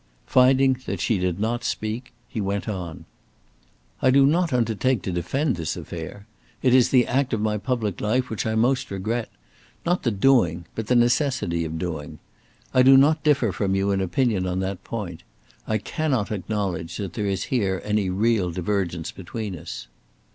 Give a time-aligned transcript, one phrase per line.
[0.25, 3.05] Finding that she did not speak, he went on:
[4.01, 6.25] "I do not undertake to defend this affair.
[6.63, 9.29] It is the act of my public life which I most regret
[9.85, 12.17] not the doing, but the necessity of doing.
[12.73, 15.21] I do not differ from you in opinion on that point.
[15.67, 19.85] I cannot acknowledge that there is here any real divergence between us."